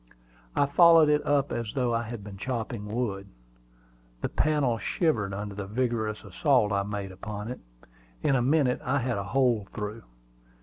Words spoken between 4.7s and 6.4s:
shivered under the vigorous